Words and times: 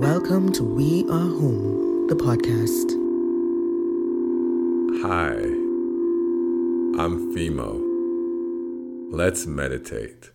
Welcome 0.00 0.52
to 0.52 0.62
We 0.62 1.02
Are 1.10 1.28
Home, 1.28 2.06
the 2.06 2.14
podcast. 2.14 2.92
Hi, 5.02 5.32
I'm 7.02 7.34
Fimo. 7.34 7.82
Let's 9.10 9.48
meditate. 9.48 10.30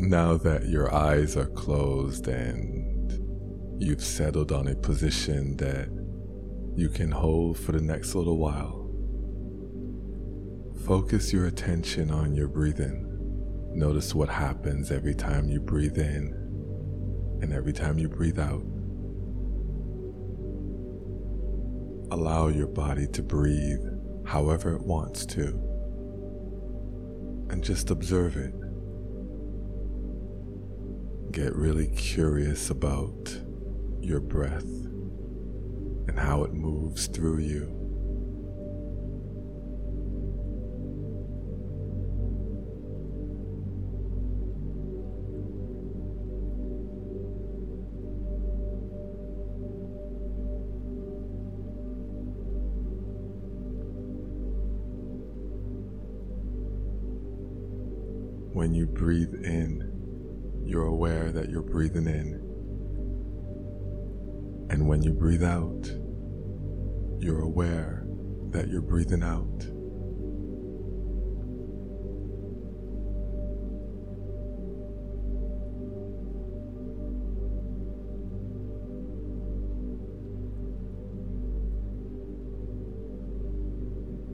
Now 0.00 0.36
that 0.38 0.66
your 0.66 0.92
eyes 0.92 1.36
are 1.36 1.46
closed 1.46 2.26
and 2.26 3.80
you've 3.80 4.02
settled 4.02 4.50
on 4.50 4.66
a 4.66 4.74
position 4.74 5.58
that 5.58 5.90
you 6.74 6.88
can 6.88 7.12
hold 7.12 7.56
for 7.56 7.70
the 7.70 7.80
next 7.80 8.16
little 8.16 8.38
while, 8.38 8.87
focus 10.88 11.34
your 11.34 11.44
attention 11.44 12.10
on 12.10 12.34
your 12.34 12.48
breathing. 12.48 13.04
Notice 13.74 14.14
what 14.14 14.30
happens 14.30 14.90
every 14.90 15.14
time 15.14 15.46
you 15.46 15.60
breathe 15.60 15.98
in 15.98 16.28
and 17.42 17.52
every 17.52 17.74
time 17.74 17.98
you 17.98 18.08
breathe 18.08 18.38
out. 18.38 18.62
Allow 22.10 22.48
your 22.48 22.68
body 22.68 23.06
to 23.08 23.22
breathe 23.22 23.84
however 24.24 24.74
it 24.76 24.80
wants 24.80 25.26
to, 25.26 25.48
and 27.50 27.62
just 27.62 27.90
observe 27.90 28.38
it. 28.38 28.54
Get 31.32 31.54
really 31.54 31.88
curious 31.88 32.70
about 32.70 33.38
your 34.00 34.20
breath 34.20 34.64
and 34.64 36.18
how 36.18 36.44
it 36.44 36.54
moves 36.54 37.08
through 37.08 37.40
you. 37.40 37.77
Breathe 58.98 59.32
in, 59.44 60.62
you're 60.66 60.86
aware 60.86 61.30
that 61.30 61.48
you're 61.48 61.62
breathing 61.62 62.08
in. 62.08 62.34
And 64.70 64.88
when 64.88 65.04
you 65.04 65.12
breathe 65.12 65.44
out, 65.44 65.86
you're 67.20 67.40
aware 67.40 68.04
that 68.50 68.68
you're 68.68 68.82
breathing 68.82 69.22
out. 69.22 69.66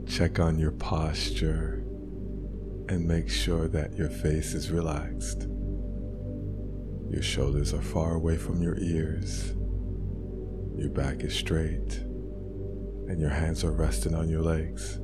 Check 0.08 0.38
on 0.38 0.58
your 0.58 0.72
posture 0.72 1.84
and 2.88 3.06
make 3.06 3.28
sure 3.30 3.68
that 3.68 3.96
your 3.96 4.10
face 4.10 4.54
is 4.54 4.70
relaxed. 4.70 5.48
Your 7.10 7.22
shoulders 7.22 7.72
are 7.72 7.82
far 7.82 8.14
away 8.14 8.36
from 8.36 8.62
your 8.62 8.76
ears. 8.78 9.54
Your 10.76 10.90
back 10.90 11.22
is 11.22 11.34
straight, 11.34 11.98
and 13.08 13.20
your 13.20 13.30
hands 13.30 13.64
are 13.64 13.72
resting 13.72 14.14
on 14.14 14.28
your 14.28 14.42
legs. 14.42 14.98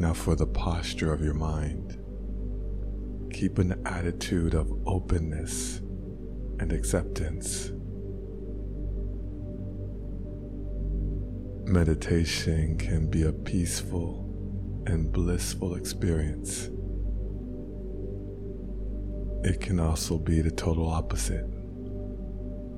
Now, 0.00 0.14
for 0.14 0.34
the 0.34 0.46
posture 0.46 1.12
of 1.12 1.20
your 1.20 1.34
mind, 1.34 1.98
keep 3.32 3.58
an 3.58 3.82
attitude 3.84 4.54
of 4.54 4.72
openness 4.86 5.78
and 6.60 6.72
acceptance. 6.72 7.72
Meditation 11.68 12.78
can 12.78 13.10
be 13.10 13.24
a 13.24 13.32
peaceful 13.32 14.24
and 14.86 15.12
blissful 15.12 15.74
experience. 15.74 16.70
It 19.44 19.60
can 19.60 19.78
also 19.78 20.16
be 20.16 20.40
the 20.40 20.50
total 20.50 20.88
opposite 20.88 21.44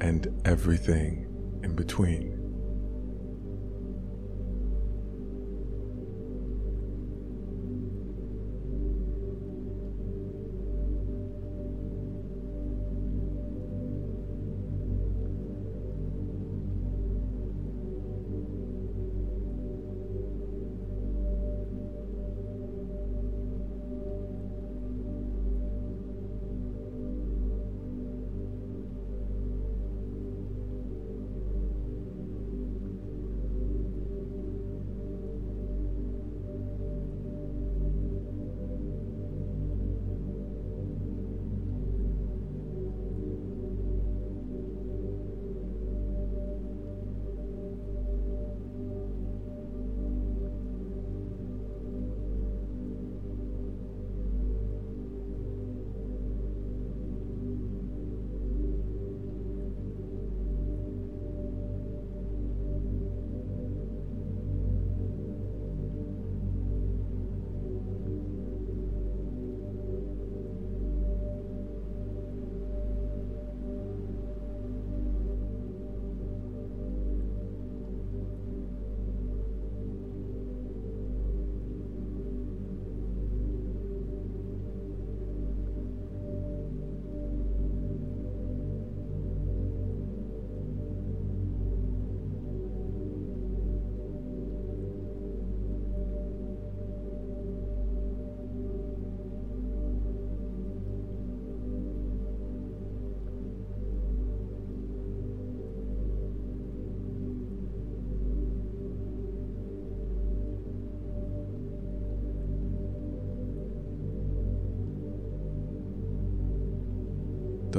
and 0.00 0.26
everything 0.44 1.60
in 1.62 1.76
between. 1.76 2.39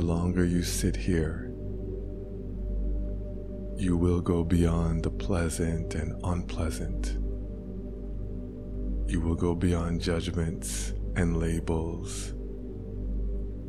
The 0.01 0.07
longer 0.07 0.43
you 0.43 0.63
sit 0.63 0.95
here, 0.95 1.51
you 3.77 3.95
will 3.95 4.19
go 4.19 4.43
beyond 4.43 5.03
the 5.03 5.11
pleasant 5.11 5.93
and 5.93 6.19
unpleasant. 6.23 7.19
You 9.07 9.21
will 9.21 9.35
go 9.35 9.53
beyond 9.53 10.01
judgments 10.01 10.95
and 11.15 11.37
labels 11.37 12.29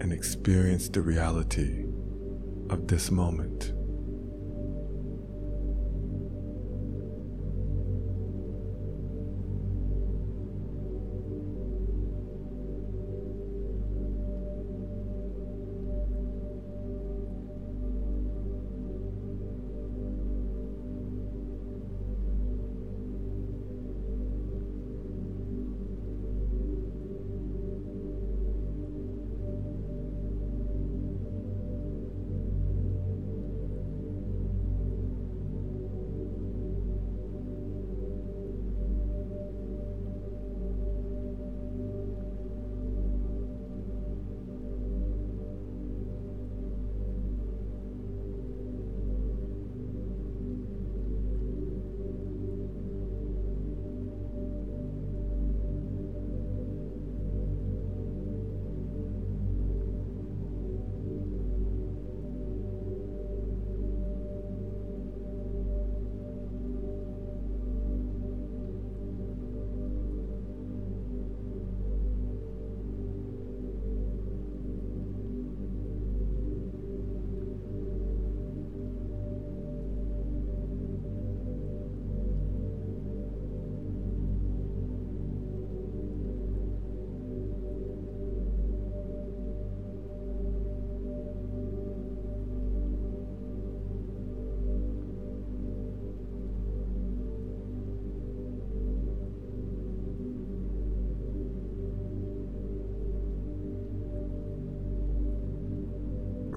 and 0.00 0.10
experience 0.10 0.88
the 0.88 1.02
reality 1.02 1.84
of 2.70 2.88
this 2.88 3.10
moment. 3.10 3.74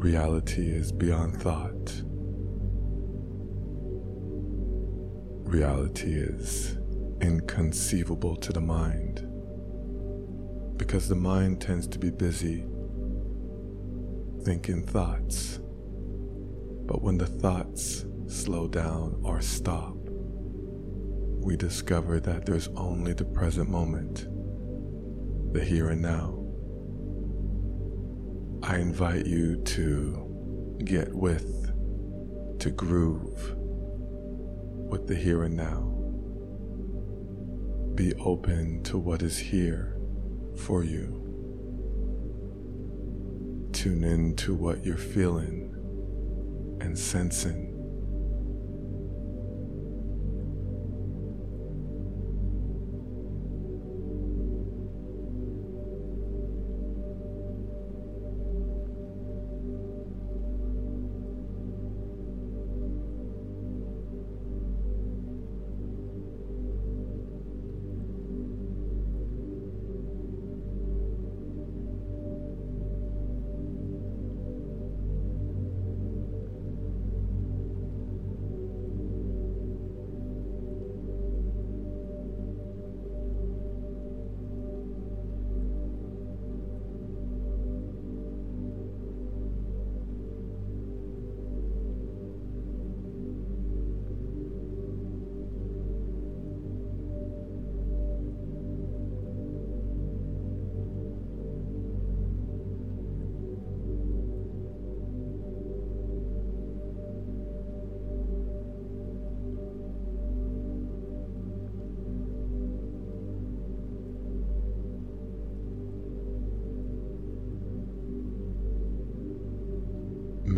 Reality 0.05 0.69
is 0.69 0.91
beyond 0.91 1.41
thought. 1.41 2.03
Reality 5.49 6.13
is 6.13 6.77
inconceivable 7.21 8.35
to 8.35 8.53
the 8.53 8.61
mind 8.61 9.27
because 10.77 11.09
the 11.09 11.15
mind 11.15 11.59
tends 11.59 11.87
to 11.87 11.97
be 11.97 12.11
busy 12.11 12.67
thinking 14.43 14.85
thoughts. 14.85 15.59
But 16.85 17.01
when 17.01 17.17
the 17.17 17.25
thoughts 17.25 18.05
slow 18.27 18.67
down 18.67 19.19
or 19.23 19.41
stop, 19.41 19.97
we 21.41 21.57
discover 21.57 22.19
that 22.19 22.45
there's 22.45 22.67
only 22.75 23.13
the 23.13 23.25
present 23.25 23.71
moment, 23.71 24.27
the 25.51 25.65
here 25.65 25.89
and 25.89 26.03
now. 26.03 26.34
I 28.67 28.77
invite 28.77 29.27
you 29.27 29.57
to 29.57 30.79
get 30.83 31.13
with, 31.13 31.71
to 32.59 32.71
groove 32.71 33.55
with 34.89 35.05
the 35.05 35.13
here 35.13 35.43
and 35.43 35.55
now. 35.55 35.91
Be 37.93 38.15
open 38.15 38.81
to 38.85 38.97
what 38.97 39.21
is 39.21 39.37
here 39.37 39.95
for 40.57 40.83
you. 40.83 41.21
Tune 43.71 44.03
in 44.03 44.35
to 44.37 44.55
what 44.55 44.83
you're 44.83 44.97
feeling 44.97 45.71
and 46.81 46.97
sensing. 46.97 47.74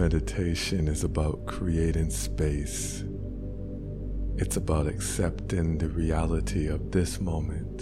Meditation 0.09 0.87
is 0.87 1.03
about 1.03 1.45
creating 1.47 2.09
space. 2.09 3.03
It's 4.37 4.55
about 4.55 4.87
accepting 4.87 5.77
the 5.77 5.89
reality 5.89 6.67
of 6.67 6.91
this 6.93 7.19
moment 7.19 7.81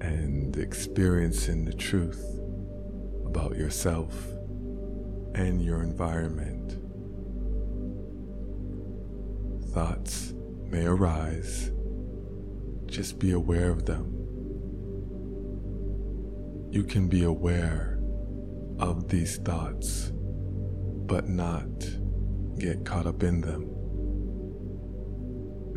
and 0.00 0.56
experiencing 0.56 1.66
the 1.66 1.74
truth 1.74 2.24
about 3.26 3.56
yourself 3.56 4.10
and 5.34 5.62
your 5.62 5.82
environment. 5.82 6.78
Thoughts 9.74 10.32
may 10.70 10.86
arise, 10.86 11.72
just 12.86 13.18
be 13.18 13.32
aware 13.32 13.68
of 13.68 13.84
them. 13.84 14.14
You 16.72 16.84
can 16.84 17.06
be 17.08 17.22
aware 17.22 18.00
of 18.78 19.10
these 19.10 19.36
thoughts 19.36 20.12
but 21.06 21.28
not 21.28 21.66
get 22.58 22.84
caught 22.84 23.06
up 23.06 23.22
in 23.22 23.40
them. 23.40 23.70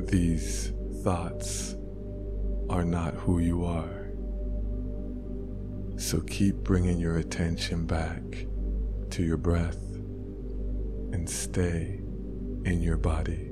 These 0.07 0.74
thoughts 1.03 1.75
are 2.69 2.86
not 2.86 3.13
who 3.15 3.39
you 3.39 3.65
are. 3.65 4.12
So 5.98 6.21
keep 6.21 6.55
bringing 6.57 6.98
your 7.00 7.17
attention 7.17 7.86
back 7.86 8.21
to 9.12 9.24
your 9.24 9.38
breath 9.38 9.83
and 11.12 11.29
stay 11.29 12.01
in 12.65 12.81
your 12.81 12.98
body. 12.98 13.49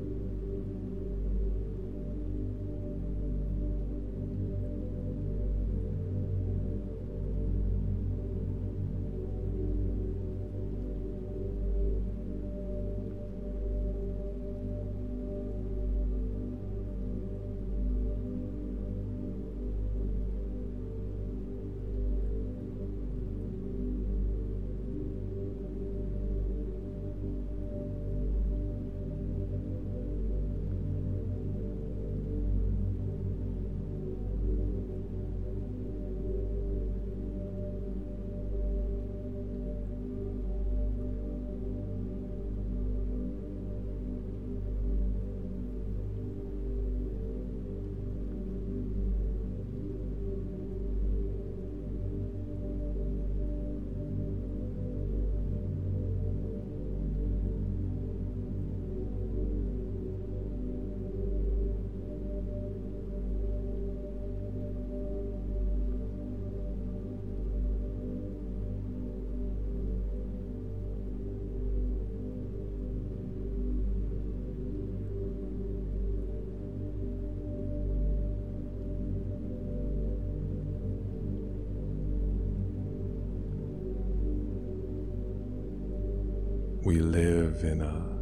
We 86.88 87.00
live 87.00 87.66
in 87.66 87.82
a 87.82 88.16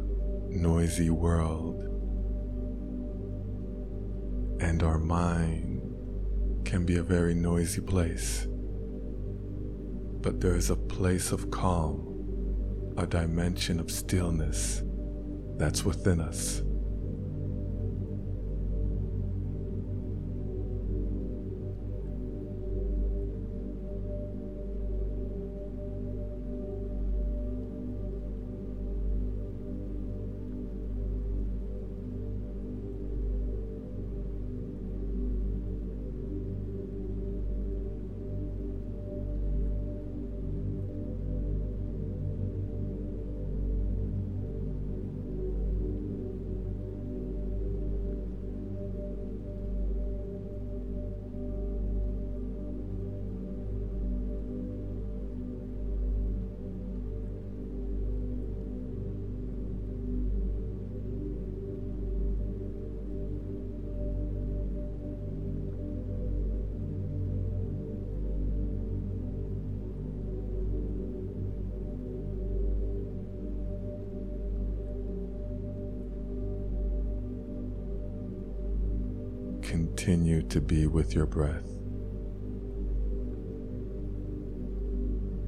noisy 0.50 1.08
world, 1.08 1.84
and 4.60 4.82
our 4.82 4.98
mind 4.98 5.94
can 6.64 6.84
be 6.84 6.96
a 6.96 7.02
very 7.04 7.32
noisy 7.32 7.80
place. 7.80 8.48
But 10.20 10.40
there 10.40 10.56
is 10.56 10.70
a 10.70 10.74
place 10.74 11.30
of 11.30 11.52
calm, 11.52 12.94
a 12.96 13.06
dimension 13.06 13.78
of 13.78 13.88
stillness 13.88 14.82
that's 15.58 15.84
within 15.84 16.20
us. 16.20 16.60
Continue 79.76 80.40
to 80.40 80.58
be 80.58 80.86
with 80.86 81.14
your 81.14 81.26
breath. 81.26 81.66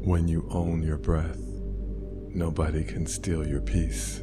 When 0.05 0.29
you 0.29 0.47
own 0.51 0.83
your 0.83 0.99
breath, 0.99 1.39
nobody 2.35 2.85
can 2.85 3.07
steal 3.07 3.49
your 3.49 3.63
peace. 3.63 4.23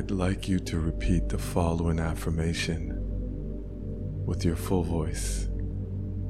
I'd 0.00 0.10
like 0.10 0.48
you 0.48 0.58
to 0.60 0.80
repeat 0.80 1.28
the 1.28 1.36
following 1.36 2.00
affirmation 2.00 2.96
with 4.24 4.46
your 4.46 4.56
full 4.56 4.82
voice 4.82 5.46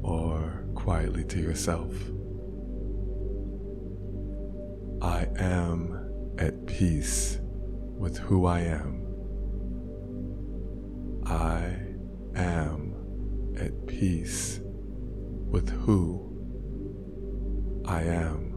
or 0.02 0.64
quietly 0.74 1.22
to 1.26 1.38
yourself. 1.38 1.94
I 5.00 5.28
am 5.38 6.34
at 6.36 6.66
peace 6.66 7.38
with 7.96 8.18
who 8.18 8.46
I 8.46 8.62
am. 8.62 9.06
I 11.24 11.76
am 12.34 13.54
at 13.56 13.86
peace 13.86 14.58
with 15.48 15.70
who 15.70 16.28
I 17.86 18.02
am. 18.02 18.49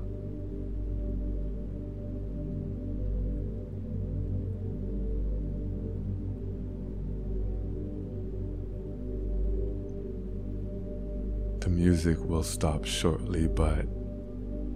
The 11.63 11.69
music 11.69 12.19
will 12.19 12.43
stop 12.43 12.83
shortly, 12.83 13.47
but 13.47 13.85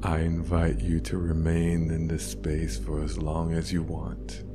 I 0.04 0.20
invite 0.20 0.80
you 0.80 1.02
to 1.02 1.18
remain 1.18 1.92
in 1.92 2.08
this 2.08 2.26
space 2.26 2.78
for 2.78 3.04
as 3.04 3.18
long 3.18 3.54
as 3.54 3.74
you 3.74 3.84
want. 3.84 4.46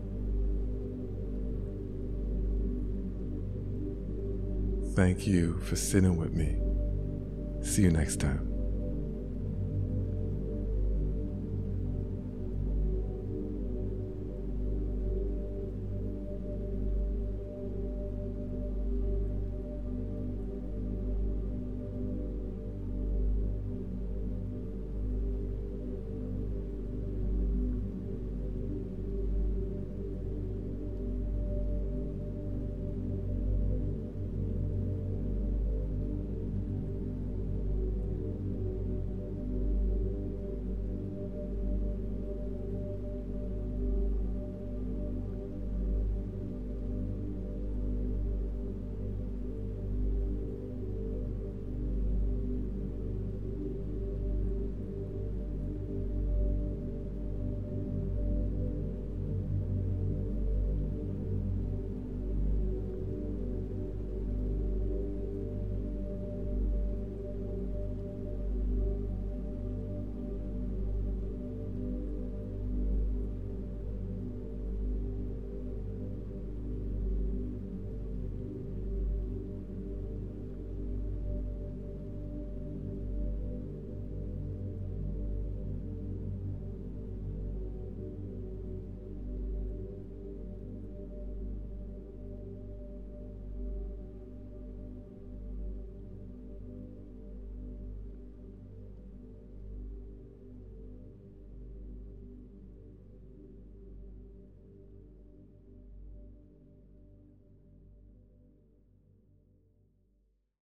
Thank 4.97 5.27
you 5.27 5.61
for 5.61 5.77
sitting 5.77 6.17
with 6.17 6.33
me. 6.33 6.57
See 7.63 7.83
you 7.83 7.91
next 7.91 8.19
time. 8.19 8.52